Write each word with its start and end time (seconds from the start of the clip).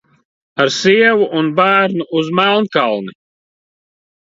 Ar 0.63 0.71
sievu 0.77 1.29
un 1.41 1.53
bērnu 1.61 2.09
uz 2.21 2.35
Melnkalni! 2.43 3.19